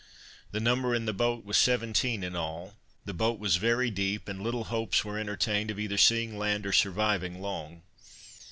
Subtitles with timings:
[0.49, 4.41] The number in the boat was 17 in all; the boat was very deep, and
[4.41, 7.83] little hopes were entertained of either seeing land or surviving long.